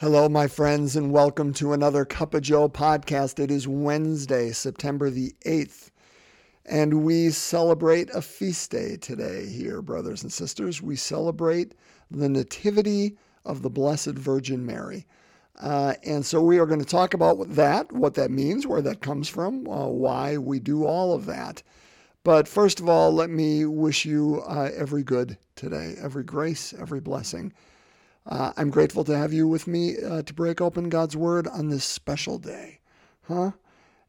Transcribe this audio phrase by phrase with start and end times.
[0.00, 3.38] Hello, my friends, and welcome to another Cup of Joe podcast.
[3.38, 5.90] It is Wednesday, September the 8th,
[6.64, 10.80] and we celebrate a feast day today here, brothers and sisters.
[10.80, 11.74] We celebrate
[12.10, 15.06] the Nativity of the Blessed Virgin Mary.
[15.58, 19.02] Uh, and so we are going to talk about that, what that means, where that
[19.02, 21.62] comes from, uh, why we do all of that.
[22.24, 27.00] But first of all, let me wish you uh, every good today, every grace, every
[27.00, 27.52] blessing.
[28.26, 31.68] Uh, I'm grateful to have you with me uh, to break open God's Word on
[31.68, 32.80] this special day,
[33.22, 33.52] huh?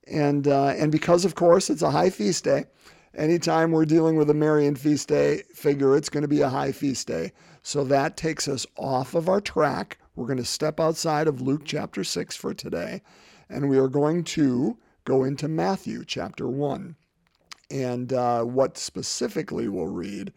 [0.08, 2.66] And uh, and because of course it's a high feast day.
[3.13, 6.72] Anytime we're dealing with a Marian feast day, figure it's going to be a high
[6.72, 7.34] feast day.
[7.62, 9.98] So that takes us off of our track.
[10.16, 13.02] We're going to step outside of Luke chapter 6 for today,
[13.50, 16.95] and we are going to go into Matthew chapter 1.
[17.70, 20.34] And uh, what specifically we'll read.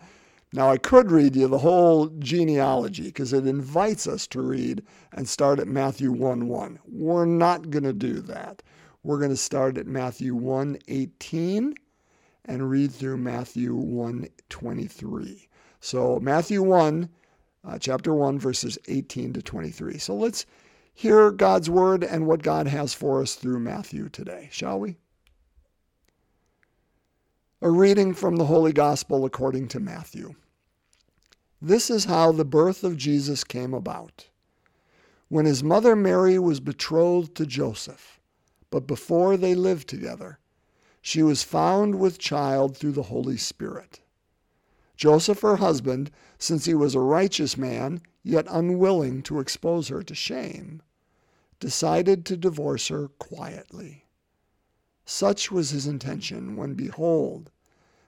[0.54, 5.28] Now, I could read you the whole genealogy because it invites us to read and
[5.28, 6.78] start at Matthew 1 1.
[6.86, 8.62] We're not going to do that.
[9.02, 11.74] We're going to start at Matthew 1 18
[12.44, 15.48] and read through Matthew 1 23.
[15.80, 17.08] So, Matthew 1,
[17.64, 19.98] uh, chapter 1, verses 18 to 23.
[19.98, 20.46] So, let's
[20.92, 24.98] hear God's word and what God has for us through Matthew today, shall we?
[27.60, 30.36] A reading from the Holy Gospel according to Matthew.
[31.66, 34.28] This is how the birth of Jesus came about.
[35.30, 38.20] When his mother Mary was betrothed to Joseph,
[38.68, 40.38] but before they lived together,
[41.00, 44.02] she was found with child through the Holy Spirit.
[44.98, 50.14] Joseph, her husband, since he was a righteous man, yet unwilling to expose her to
[50.14, 50.82] shame,
[51.60, 54.04] decided to divorce her quietly.
[55.06, 57.50] Such was his intention when, behold,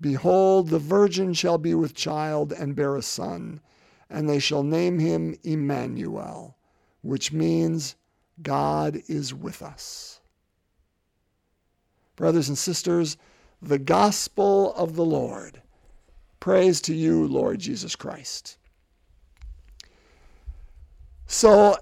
[0.00, 3.60] Behold, the virgin shall be with child and bear a son,
[4.08, 6.56] and they shall name him Emmanuel,
[7.02, 7.96] which means
[8.42, 10.20] God is with us.
[12.16, 13.16] Brothers and sisters,
[13.60, 15.62] the gospel of the Lord.
[16.40, 18.58] Praise to you, Lord Jesus Christ.
[21.26, 21.76] So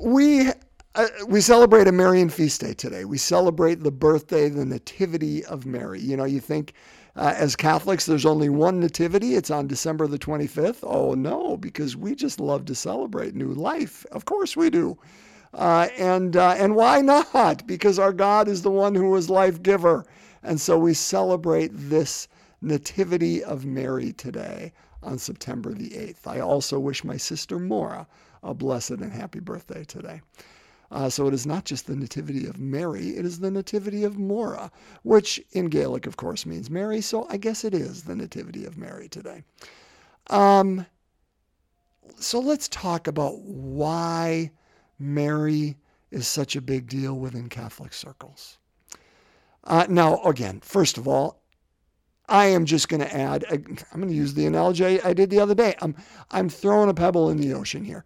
[0.00, 0.50] we
[0.94, 3.04] uh, we celebrate a Marian feast day today.
[3.04, 6.00] We celebrate the birthday, the nativity of Mary.
[6.00, 6.74] You know, you think
[7.16, 9.34] uh, as Catholics there's only one nativity.
[9.34, 10.78] It's on December the 25th.
[10.82, 14.06] Oh no, because we just love to celebrate new life.
[14.12, 14.98] Of course we do.
[15.54, 17.66] Uh, and uh, and why not?
[17.66, 20.06] Because our God is the one who is life giver,
[20.42, 22.28] and so we celebrate this
[22.62, 24.72] Nativity of Mary today
[25.02, 26.26] on September the 8th.
[26.26, 28.06] I also wish my sister Maura
[28.42, 30.20] a blessed and happy birthday today.
[30.92, 34.18] Uh, so it is not just the Nativity of Mary, it is the Nativity of
[34.18, 34.70] Maura,
[35.04, 37.00] which in Gaelic, of course, means Mary.
[37.00, 39.42] So I guess it is the Nativity of Mary today.
[40.28, 40.84] Um,
[42.16, 44.50] so let's talk about why
[44.98, 45.76] Mary
[46.10, 48.58] is such a big deal within Catholic circles.
[49.64, 51.40] Uh, now, again, first of all,
[52.28, 55.40] I am just going to add, I'm going to use the analogy I did the
[55.40, 55.74] other day.
[55.80, 55.96] I'm,
[56.30, 58.04] I'm throwing a pebble in the ocean here.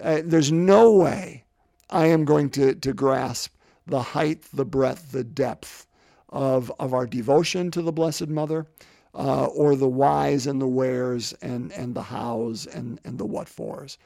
[0.00, 1.45] Uh, there's no way
[1.90, 3.54] I am going to, to grasp
[3.86, 5.86] the height, the breadth, the depth
[6.28, 8.66] of, of our devotion to the Blessed Mother,
[9.14, 13.48] uh, or the whys and the wheres and, and the hows and, and the what
[13.48, 13.98] fors.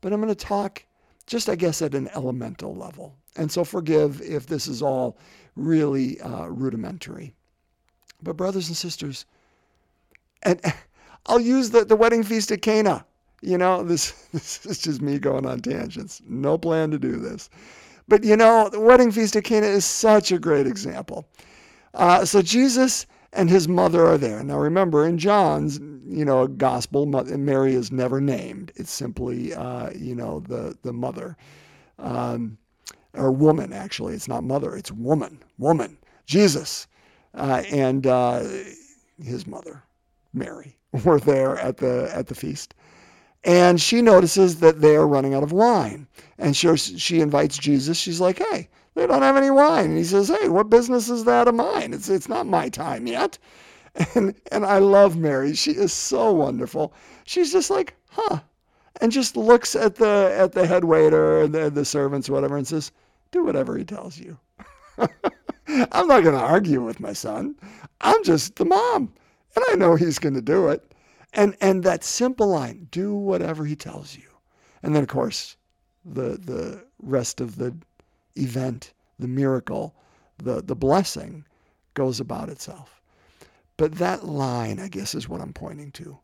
[0.00, 0.84] But I'm going to talk
[1.26, 3.16] just, I guess, at an elemental level.
[3.36, 5.18] And so forgive if this is all
[5.56, 7.32] really uh, rudimentary.
[8.22, 9.24] But, brothers and sisters,
[10.42, 10.60] and
[11.26, 13.04] I'll use the, the wedding feast at Cana.
[13.42, 16.22] You know, this, this is just me going on tangents.
[16.26, 17.50] No plan to do this.
[18.08, 21.28] But, you know, the wedding feast at Cana is such a great example.
[21.94, 24.42] Uh, so, Jesus and his mother are there.
[24.42, 28.72] Now, remember, in John's, you know, gospel, Mary is never named.
[28.76, 31.36] It's simply, uh, you know, the, the mother.
[31.98, 32.58] Um,
[33.14, 34.14] or woman, actually.
[34.14, 35.42] It's not mother, it's woman.
[35.58, 35.98] Woman.
[36.26, 36.86] Jesus
[37.34, 38.44] uh, and uh,
[39.22, 39.82] his mother,
[40.32, 42.74] Mary, were there at the at the feast.
[43.44, 46.06] And she notices that they are running out of wine.
[46.38, 47.98] And she, she invites Jesus.
[47.98, 49.86] She's like, hey, they don't have any wine.
[49.86, 51.92] And he says, hey, what business is that of mine?
[51.92, 53.38] It's, it's not my time yet.
[54.14, 55.54] And, and I love Mary.
[55.54, 56.94] She is so wonderful.
[57.24, 58.40] She's just like, huh.
[59.00, 62.66] and just looks at the at the head waiter and the, the servants, whatever, and
[62.66, 62.92] says,
[63.30, 64.38] "Do whatever he tells you."
[64.98, 67.54] I'm not going to argue with my son.
[68.00, 69.12] I'm just the mom,
[69.56, 70.91] and I know he's going to do it.
[71.32, 74.28] And and that simple line, "Do whatever he tells you,"
[74.82, 75.56] and then of course,
[76.04, 77.74] the the rest of the
[78.36, 79.94] event, the miracle,
[80.38, 81.44] the the blessing,
[81.94, 83.00] goes about itself.
[83.76, 86.18] But that line, I guess, is what I'm pointing to.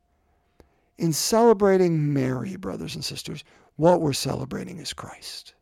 [0.99, 3.45] In celebrating Mary, brothers and sisters,
[3.77, 5.55] what we're celebrating is Christ.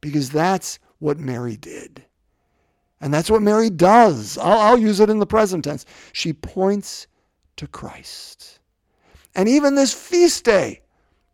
[0.00, 2.04] Because that's what Mary did.
[3.00, 4.36] And that's what Mary does.
[4.38, 5.86] I'll, I'll, use it in the present tense.
[6.12, 7.06] She points
[7.56, 8.58] to Christ.
[9.34, 10.82] And even this feast day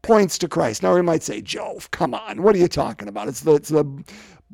[0.03, 0.83] points to Christ.
[0.83, 3.29] Now we might say, Joe, come on, what are you talking about?
[3.29, 4.05] It's the, it's the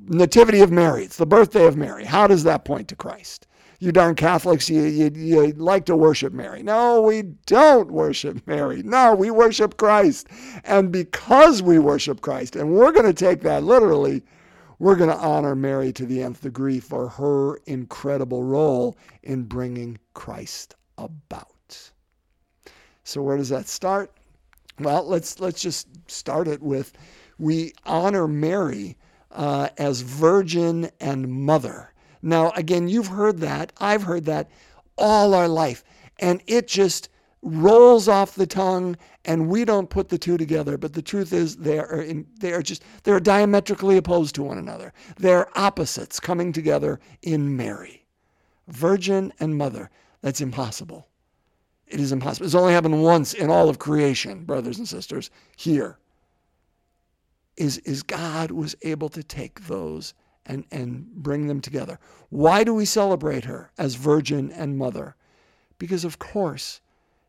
[0.09, 2.05] nativity of Mary, it's the birthday of Mary.
[2.05, 3.47] How does that point to Christ?
[3.79, 6.63] you darn Catholics, you, you, you like to worship Mary.
[6.63, 8.83] No, we don't worship Mary.
[8.83, 10.29] No, we worship Christ.
[10.65, 14.23] And because we worship Christ, and we're going to take that literally,
[14.79, 19.99] we're going to honor Mary to the nth degree for her incredible role in bringing
[20.15, 21.56] Christ about.
[23.07, 24.11] So where does that start?
[24.81, 26.93] Well, let's let's just start it with
[27.39, 28.97] we honor Mary
[29.31, 31.93] uh, as virgin and mother.
[32.21, 33.73] Now, again, you've heard that.
[33.79, 34.51] I've heard that
[34.99, 35.85] all our life.
[36.19, 37.09] And it just
[37.43, 40.77] rolls off the tongue and we don't put the two together.
[40.77, 44.59] But the truth is they are, in, they are just, they're diametrically opposed to one
[44.59, 44.93] another.
[45.19, 48.07] They're opposites coming together in Mary.
[48.67, 49.91] Virgin and mother.
[50.23, 51.07] That's impossible.
[51.87, 52.47] It is impossible.
[52.47, 55.99] It's only happened once in all of creation, brothers and sisters, here.
[57.57, 61.99] Is, is God was able to take those and, and bring them together.
[62.29, 65.17] Why do we celebrate her as virgin and mother?
[65.79, 66.81] Because, of course,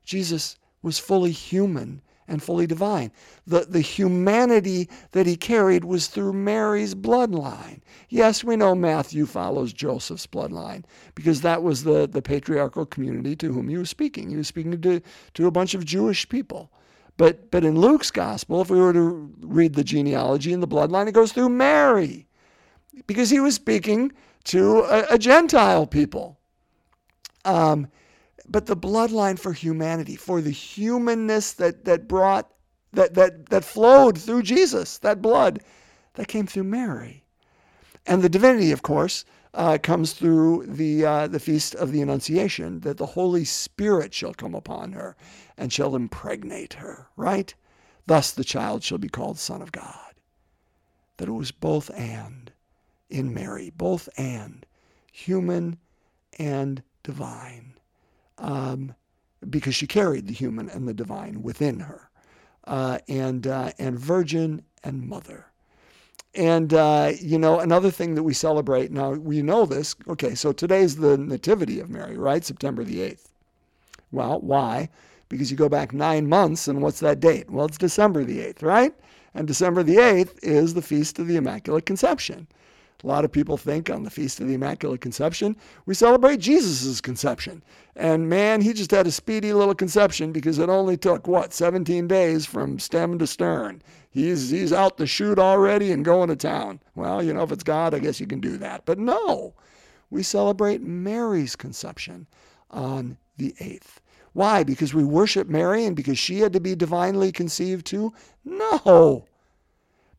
[0.03, 3.11] Jesus was fully human and fully divine.
[3.45, 7.81] The, the humanity that he carried was through Mary's bloodline.
[8.09, 10.83] Yes, we know Matthew follows Joseph's bloodline
[11.15, 14.29] because that was the, the patriarchal community to whom he was speaking.
[14.29, 15.01] He was speaking to,
[15.35, 16.71] to a bunch of Jewish people.
[17.17, 21.07] But, but in Luke's gospel, if we were to read the genealogy and the bloodline,
[21.07, 22.27] it goes through Mary
[23.07, 24.11] because he was speaking
[24.45, 26.37] to a, a Gentile people.
[27.43, 27.87] Um,
[28.49, 32.51] but the bloodline for humanity, for the humanness that, that brought,
[32.93, 35.61] that, that, that flowed through Jesus, that blood,
[36.13, 37.23] that came through Mary.
[38.05, 42.79] And the divinity, of course, uh, comes through the, uh, the feast of the Annunciation,
[42.81, 45.15] that the Holy Spirit shall come upon her
[45.57, 47.53] and shall impregnate her, right?
[48.05, 50.13] Thus the child shall be called Son of God.
[51.17, 52.51] That it was both and
[53.09, 54.65] in Mary, both and,
[55.11, 55.77] human
[56.37, 57.76] and divine,
[58.37, 58.93] um,
[59.49, 62.09] because she carried the human and the divine within her,
[62.65, 65.45] uh, and uh, and virgin and mother.
[66.35, 69.95] And uh, you know another thing that we celebrate now we know this.
[70.07, 72.43] Okay, so today's the nativity of Mary, right?
[72.43, 73.29] September the eighth.
[74.11, 74.89] Well, why?
[75.29, 77.49] Because you go back nine months, and what's that date?
[77.49, 78.93] Well, it's December the eighth, right?
[79.33, 82.47] And December the eighth is the feast of the Immaculate Conception.
[83.03, 85.55] A lot of people think on the Feast of the Immaculate Conception,
[85.85, 87.61] we celebrate Jesus' conception.
[87.95, 92.07] And man, he just had a speedy little conception because it only took, what, 17
[92.07, 93.83] days from stem to stern.
[94.09, 96.79] He's, he's out the chute already and going to town.
[96.95, 98.83] Well, you know, if it's God, I guess you can do that.
[98.85, 99.53] But no,
[100.09, 102.25] we celebrate Mary's conception
[102.71, 103.97] on the 8th.
[104.33, 104.63] Why?
[104.63, 108.11] Because we worship Mary and because she had to be divinely conceived too?
[108.43, 109.27] No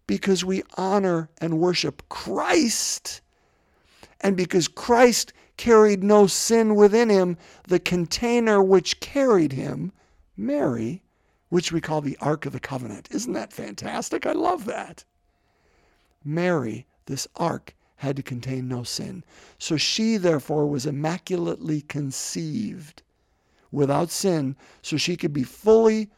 [0.08, 3.20] because we honor and worship Christ.
[4.20, 7.36] And because Christ carried no sin within him,
[7.68, 9.92] the container which carried him,
[10.36, 11.02] Mary,
[11.50, 13.08] which we call the Ark of the Covenant.
[13.12, 14.26] Isn't that fantastic?
[14.26, 15.04] I love that.
[16.24, 19.24] Mary, this ark, had to contain no sin.
[19.58, 23.02] So she, therefore, was immaculately conceived
[23.70, 26.08] without sin, so she could be fully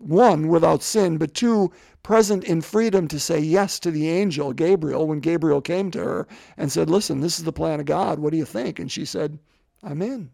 [0.00, 1.70] one, without sin, but two,
[2.02, 6.26] present in freedom to say yes to the angel, Gabriel, when Gabriel came to her
[6.56, 8.18] and said, Listen, this is the plan of God.
[8.18, 8.78] What do you think?
[8.78, 9.38] And she said,
[9.82, 10.30] I'm in.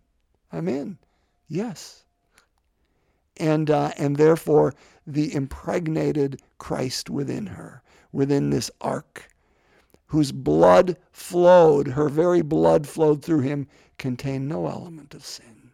[0.53, 0.99] I'm in.
[1.49, 2.05] Yes.
[3.39, 4.75] And, uh, and therefore,
[5.07, 7.83] the impregnated Christ within her,
[8.13, 9.29] within this ark,
[10.07, 13.67] whose blood flowed, her very blood flowed through him,
[13.99, 15.73] contained no element of sin.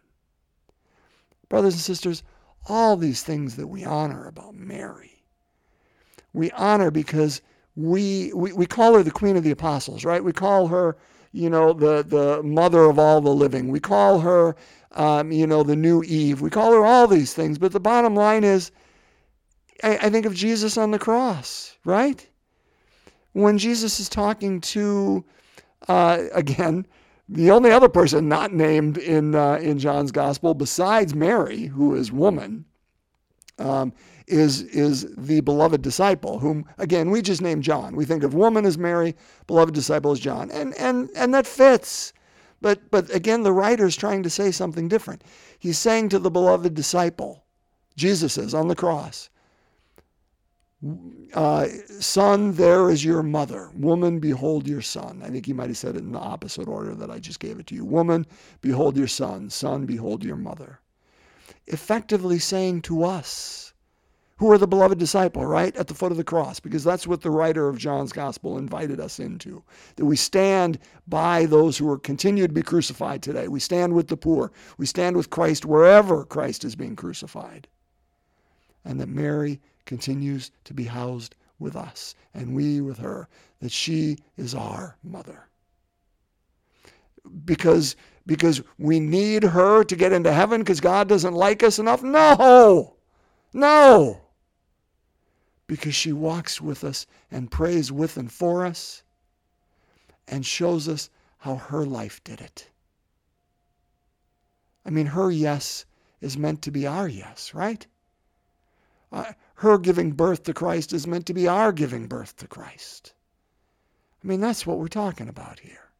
[1.47, 2.23] Brothers and sisters,
[2.67, 5.23] all these things that we honor about Mary.
[6.33, 7.41] We honor because
[7.75, 10.23] we, we, we call her the Queen of the Apostles, right?
[10.23, 10.97] We call her,
[11.31, 13.69] you know, the, the mother of all the living.
[13.69, 14.55] We call her,
[14.91, 16.41] um, you know, the new Eve.
[16.41, 17.57] We call her all these things.
[17.57, 18.71] But the bottom line is,
[19.83, 22.27] I, I think of Jesus on the cross, right?
[23.33, 25.25] When Jesus is talking to,
[25.87, 26.85] uh, again,
[27.29, 32.11] the only other person not named in uh, in John's gospel besides Mary, who is
[32.11, 32.65] woman,
[33.59, 33.93] um,
[34.27, 37.95] is is the beloved disciple, whom again we just name John.
[37.95, 39.15] We think of woman as Mary,
[39.47, 42.13] beloved disciple as John, and and and that fits.
[42.61, 45.23] But but again, the writer is trying to say something different.
[45.59, 47.43] He's saying to the beloved disciple,
[47.95, 49.29] Jesus is on the cross.
[51.33, 51.67] Uh,
[51.99, 53.69] son, there is your mother.
[53.75, 55.21] Woman, behold your son.
[55.23, 57.59] I think he might have said it in the opposite order that I just gave
[57.59, 57.85] it to you.
[57.85, 58.25] Woman,
[58.61, 59.49] behold your son.
[59.49, 60.79] Son, behold your mother.
[61.67, 63.73] Effectively saying to us,
[64.37, 65.75] who are the beloved disciple, right?
[65.77, 68.99] At the foot of the cross, because that's what the writer of John's gospel invited
[68.99, 69.63] us into.
[69.95, 73.47] That we stand by those who are continued to be crucified today.
[73.47, 74.51] We stand with the poor.
[74.77, 77.67] We stand with Christ wherever Christ is being crucified.
[78.83, 83.27] And that Mary continues to be housed with us, and we with her,
[83.59, 85.47] that she is our mother.
[87.45, 92.03] Because, because we need her to get into heaven because God doesn't like us enough?
[92.03, 92.95] No!
[93.53, 94.19] No!
[95.67, 99.03] Because she walks with us and prays with and for us
[100.27, 102.69] and shows us how her life did it.
[104.85, 105.85] I mean, her yes
[106.21, 107.85] is meant to be our yes, right?
[109.11, 113.13] Uh, her giving birth to Christ is meant to be our giving birth to Christ.
[114.23, 115.91] I mean, that's what we're talking about here.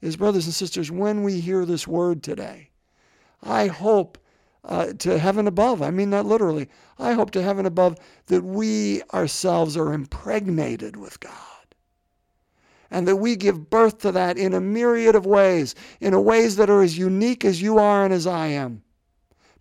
[0.00, 2.70] Is, brothers and sisters, when we hear this word today,
[3.42, 4.18] I hope
[4.64, 5.82] uh, to heaven above.
[5.82, 6.68] I mean that literally.
[6.98, 11.32] I hope to heaven above that we ourselves are impregnated with God.
[12.90, 16.68] And that we give birth to that in a myriad of ways, in ways that
[16.68, 18.82] are as unique as you are and as I am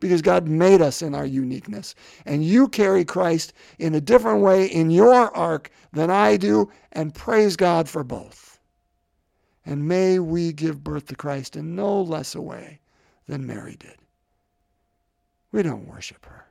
[0.02, 1.96] because God made us in our uniqueness.
[2.26, 7.16] And you carry Christ in a different way in your ark than I do, and
[7.16, 8.60] praise God for both.
[9.66, 12.80] And may we give birth to Christ in no less a way
[13.28, 13.96] than Mary did.
[15.52, 16.48] We don't worship her.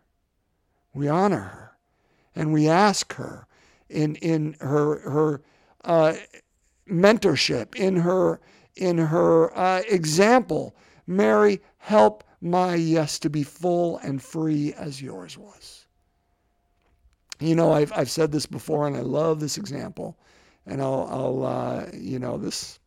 [0.95, 1.77] We honor her.
[2.37, 3.47] And we ask her
[3.89, 5.43] in, in her, her
[5.85, 6.15] uh,
[6.89, 8.41] mentorship, in her,
[8.77, 10.77] in her uh, example,
[11.07, 15.87] Mary, help my yes to be full and free as yours was.
[17.39, 20.19] You know, I've, I've said this before, and I love this example.
[20.67, 22.79] And I'll, I'll uh, you know, this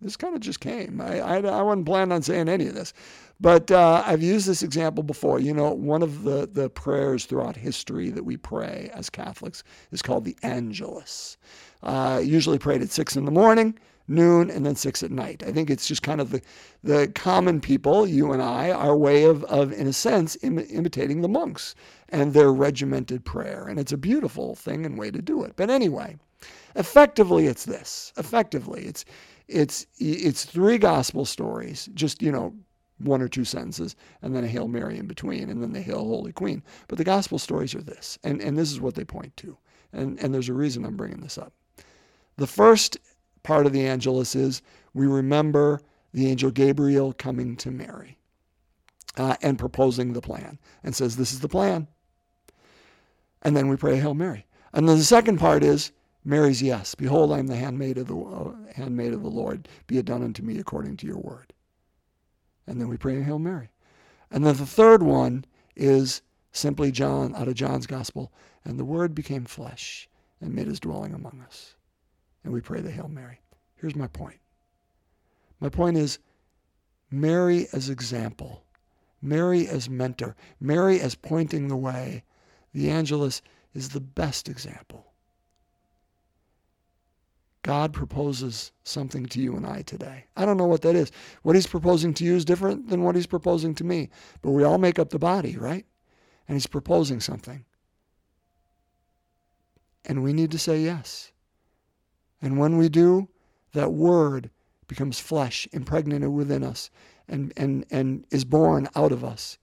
[0.00, 0.98] this kind of just came.
[1.00, 2.94] I, I, I wasn't planning on saying any of this.
[3.38, 5.40] But uh, I've used this example before.
[5.40, 10.00] You know, one of the, the prayers throughout history that we pray as Catholics is
[10.00, 11.36] called the Angelus.
[11.82, 13.78] Uh, usually prayed at 6 in the morning
[14.10, 15.42] noon, and then six at night.
[15.46, 16.42] I think it's just kind of the,
[16.82, 21.22] the common people, you and I, our way of, of in a sense, Im- imitating
[21.22, 21.74] the monks
[22.08, 23.66] and their regimented prayer.
[23.68, 25.54] And it's a beautiful thing and way to do it.
[25.56, 26.16] But anyway,
[26.74, 28.12] effectively, it's this.
[28.16, 29.04] Effectively, it's
[29.48, 32.54] it's it's three gospel stories, just you know,
[32.98, 36.04] one or two sentences, and then a Hail Mary in between, and then the Hail
[36.04, 36.62] Holy Queen.
[36.88, 39.56] But the gospel stories are this, and, and this is what they point to.
[39.92, 41.52] And, and there's a reason I'm bringing this up.
[42.36, 42.98] The first
[43.42, 44.62] part of the Angelus is
[44.94, 45.80] we remember
[46.12, 48.18] the angel Gabriel coming to Mary
[49.16, 51.86] uh, and proposing the plan and says, This is the plan.
[53.42, 54.46] And then we pray Hail Mary.
[54.72, 55.92] And then the second part is
[56.24, 56.94] Mary's yes.
[56.94, 59.68] Behold, I am the handmaid of the uh, handmaid of the Lord.
[59.86, 61.52] Be it done unto me according to your word.
[62.66, 63.70] And then we pray Hail Mary.
[64.30, 65.44] And then the third one
[65.74, 68.32] is simply John out of John's gospel.
[68.64, 70.08] And the word became flesh
[70.40, 71.74] and made his dwelling among us
[72.44, 73.40] and we pray the Hail Mary.
[73.76, 74.38] Here's my point.
[75.60, 76.18] My point is
[77.10, 78.64] Mary as example,
[79.20, 82.24] Mary as mentor, Mary as pointing the way.
[82.72, 83.42] The Angelus
[83.74, 85.06] is the best example.
[87.62, 90.24] God proposes something to you and I today.
[90.36, 91.12] I don't know what that is.
[91.42, 94.08] What he's proposing to you is different than what he's proposing to me.
[94.40, 95.84] But we all make up the body, right?
[96.48, 97.64] And he's proposing something.
[100.06, 101.32] And we need to say yes.
[102.42, 103.28] And when we do,
[103.72, 104.50] that word
[104.88, 106.90] becomes flesh, impregnated within us,
[107.28, 109.58] and, and, and is born out of us.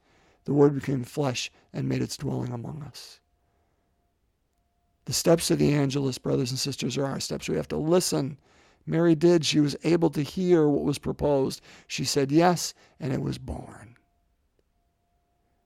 [0.45, 3.19] The word became flesh and made its dwelling among us.
[5.05, 7.49] The steps of the Angelus, brothers and sisters, are our steps.
[7.49, 8.37] We have to listen.
[8.85, 9.45] Mary did.
[9.45, 11.61] She was able to hear what was proposed.
[11.87, 13.95] She said yes, and it was born.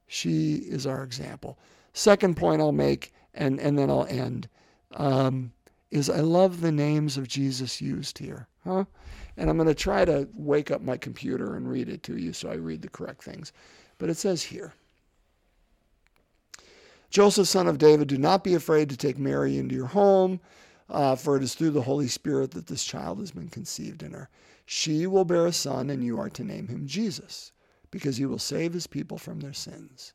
[0.08, 1.58] She is our example.
[1.94, 4.48] Second point I'll make, and, and then I'll end.
[4.94, 5.54] Um,
[5.92, 8.48] is I love the names of Jesus used here.
[8.64, 8.86] Huh?
[9.38, 12.34] And I'm going to try to wake up my computer and read it to you
[12.34, 13.52] so I read the correct things.
[13.98, 14.74] But it says here
[17.12, 20.40] Joseph, son of David, do not be afraid to take Mary into your home,
[20.90, 24.14] uh, for it is through the Holy Spirit that this child has been conceived in
[24.14, 24.30] her.
[24.66, 27.52] She will bear a son, and you are to name him Jesus,
[27.92, 30.14] because he will save his people from their sins.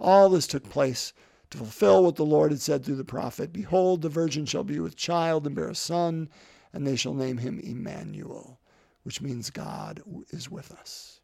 [0.00, 1.12] All this took place
[1.54, 4.80] to fulfill what the Lord had said through the prophet Behold, the virgin shall be
[4.80, 6.28] with child and bear a son,
[6.72, 8.58] and they shall name him Emmanuel,
[9.04, 11.20] which means God is with us.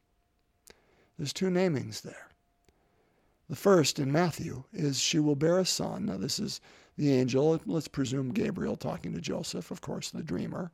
[1.18, 2.28] There's two namings there.
[3.48, 6.06] The first in Matthew is she will bear a son.
[6.06, 6.60] Now, this is
[6.96, 10.70] the angel, let's presume Gabriel talking to Joseph, of course, the dreamer.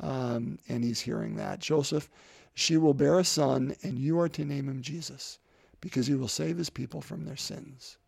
[0.00, 1.58] Um, and he's hearing that.
[1.58, 2.08] Joseph,
[2.54, 5.40] she will bear a son, and you are to name him Jesus,
[5.82, 7.98] because he will save his people from their sins.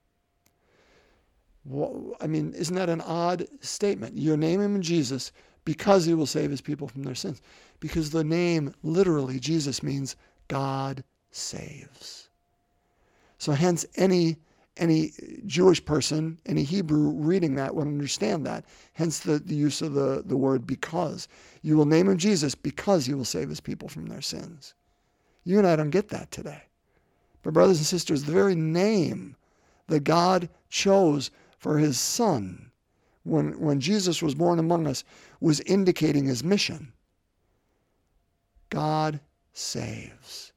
[2.21, 4.17] I mean, isn't that an odd statement?
[4.17, 5.33] You name him Jesus
[5.64, 7.43] because he will save his people from their sins.
[7.81, 10.17] Because the name, literally, Jesus means
[10.49, 12.29] God saves.
[13.38, 14.37] So hence any
[14.76, 15.12] any
[15.47, 18.64] Jewish person, any Hebrew reading that would understand that.
[18.95, 21.29] Hence the, the use of the, the word because.
[21.62, 24.75] You will name him Jesus because he will save his people from their sins.
[25.45, 26.62] You and I don't get that today.
[27.43, 29.37] But, brothers and sisters, the very name
[29.88, 32.73] that God chose for his son
[33.23, 35.05] when, when Jesus was born among us
[35.40, 36.93] was indicating his mission.
[38.71, 39.21] God
[39.52, 40.52] saves.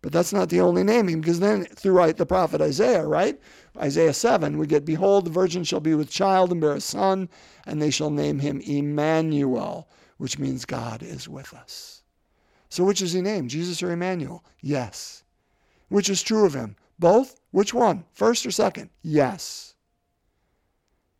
[0.00, 3.38] But that's not the only naming, because then through the prophet Isaiah, right?
[3.76, 7.28] Isaiah 7, we get, Behold, the virgin shall be with child and bear a son,
[7.66, 12.02] and they shall name him Emmanuel, which means God is with us.
[12.68, 14.44] So which is he named, Jesus or Emmanuel?
[14.60, 15.24] Yes.
[15.88, 16.76] Which is true of him?
[16.98, 17.40] Both?
[17.50, 18.04] Which one?
[18.12, 18.90] First or second?
[19.02, 19.75] Yes.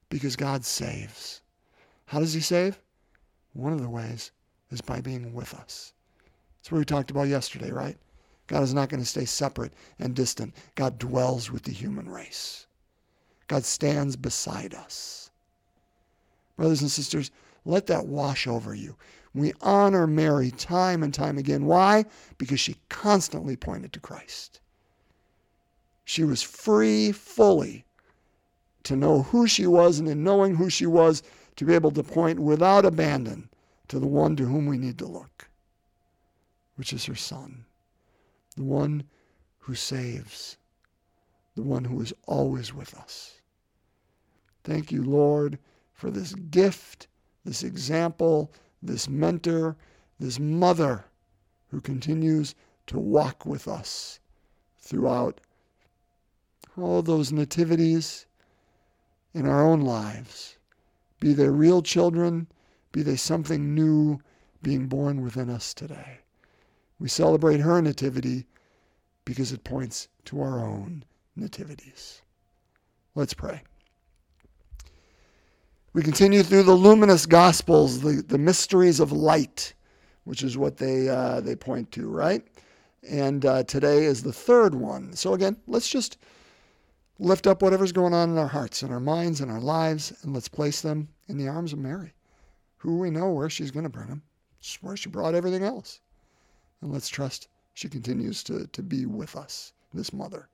[0.08, 1.42] Because God saves.
[2.06, 2.80] How does he save?
[3.52, 4.30] One of the ways
[4.70, 5.92] is by being with us.
[6.58, 7.96] That's what we talked about yesterday, right?
[8.46, 10.54] God is not going to stay separate and distant.
[10.74, 12.66] God dwells with the human race.
[13.48, 15.30] God stands beside us.
[16.56, 17.30] Brothers and sisters,
[17.64, 18.96] let that wash over you.
[19.34, 21.66] We honor Mary time and time again.
[21.66, 22.04] Why?
[22.38, 24.60] Because she constantly pointed to Christ.
[26.04, 27.85] She was free fully
[28.86, 31.22] to know who she was, and in knowing who she was,
[31.56, 33.48] to be able to point without abandon
[33.88, 35.48] to the one to whom we need to look,
[36.76, 37.64] which is her son
[38.56, 39.04] the one
[39.58, 40.56] who saves,
[41.54, 43.40] the one who is always with us.
[44.64, 45.58] Thank you, Lord,
[45.92, 47.06] for this gift,
[47.44, 48.50] this example,
[48.82, 49.76] this mentor,
[50.18, 51.04] this mother
[51.70, 52.54] who continues
[52.86, 54.20] to walk with us
[54.78, 55.40] throughout
[56.78, 58.25] all those nativities
[59.36, 60.56] in our own lives.
[61.20, 62.46] Be they real children,
[62.90, 64.18] be they something new
[64.62, 66.20] being born within us today.
[66.98, 68.46] We celebrate her nativity
[69.26, 71.04] because it points to our own
[71.36, 72.22] nativities.
[73.14, 73.62] Let's pray.
[75.92, 79.74] We continue through the luminous gospels, the, the mysteries of light,
[80.24, 82.42] which is what they, uh, they point to, right?
[83.06, 85.12] And uh, today is the third one.
[85.12, 86.16] So, again, let's just
[87.18, 90.34] lift up whatever's going on in our hearts and our minds and our lives, and
[90.34, 92.12] let's place them in the arms of Mary,
[92.76, 94.22] who we know where she's going to bring them.
[94.80, 96.00] Where she brought everything else.
[96.80, 100.48] And let's trust she continues to, to be with us, this mother.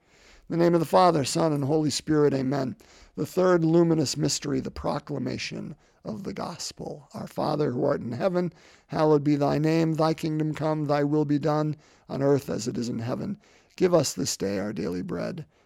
[0.51, 2.77] In the name of the Father, Son, and Holy Spirit, amen.
[3.17, 7.09] The third luminous mystery, the proclamation of the gospel.
[7.15, 8.53] Our Father who art in heaven,
[8.89, 9.95] hallowed be thy name.
[9.95, 11.77] Thy kingdom come, thy will be done,
[12.09, 13.39] on earth as it is in heaven.
[13.77, 15.47] Give us this day our daily bread,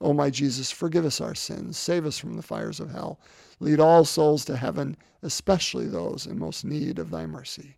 [0.00, 3.20] O my Jesus, forgive us our sins, save us from the fires of hell,
[3.60, 7.76] lead all souls to heaven, especially those in most need of thy mercy.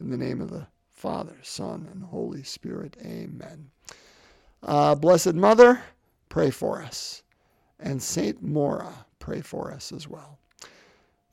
[0.00, 2.96] In the name of the Father, Son, and Holy Spirit.
[3.04, 3.70] Amen.
[4.62, 5.82] Uh, Blessed Mother,
[6.28, 7.22] pray for us.
[7.80, 10.38] And Saint Maura, pray for us as well.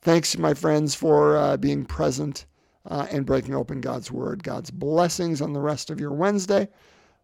[0.02, 2.44] Thanks, my friends, for uh, being present
[2.86, 4.42] uh, and breaking open God's Word.
[4.42, 6.68] God's blessings on the rest of your Wednesday.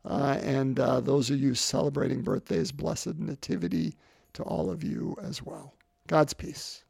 [0.05, 3.95] Uh, and uh, those of you celebrating birthdays, blessed nativity
[4.33, 5.75] to all of you as well.
[6.07, 6.85] God's peace.